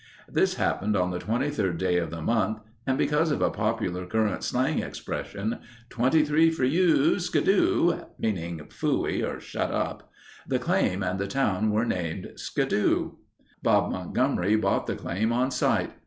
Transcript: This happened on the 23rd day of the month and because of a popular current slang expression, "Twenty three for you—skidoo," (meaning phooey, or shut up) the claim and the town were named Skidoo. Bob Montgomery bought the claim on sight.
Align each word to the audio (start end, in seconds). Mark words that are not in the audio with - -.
This 0.27 0.55
happened 0.55 0.97
on 0.97 1.11
the 1.11 1.19
23rd 1.19 1.77
day 1.77 1.97
of 1.97 2.09
the 2.09 2.23
month 2.23 2.57
and 2.87 2.97
because 2.97 3.29
of 3.29 3.39
a 3.39 3.51
popular 3.51 4.07
current 4.07 4.43
slang 4.43 4.79
expression, 4.79 5.59
"Twenty 5.89 6.25
three 6.25 6.49
for 6.49 6.63
you—skidoo," 6.63 7.99
(meaning 8.17 8.61
phooey, 8.71 9.21
or 9.21 9.39
shut 9.39 9.69
up) 9.69 10.09
the 10.47 10.57
claim 10.57 11.03
and 11.03 11.19
the 11.19 11.27
town 11.27 11.69
were 11.69 11.85
named 11.85 12.31
Skidoo. 12.35 13.11
Bob 13.61 13.91
Montgomery 13.91 14.55
bought 14.55 14.87
the 14.87 14.95
claim 14.95 15.31
on 15.31 15.51
sight. 15.51 15.91